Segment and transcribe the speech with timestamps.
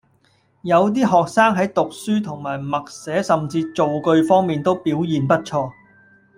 [0.63, 5.71] 有啲學生喺讀書同埋默寫甚至造句方面都表現不錯